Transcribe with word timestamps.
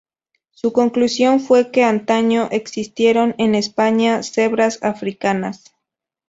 Su 0.49 0.73
conclusión 0.73 1.39
fue 1.39 1.69
que 1.69 1.83
antaño 1.83 2.47
existieron 2.49 3.35
en 3.37 3.53
España 3.53 4.23
cebras 4.23 4.79
africanas. 4.81 5.75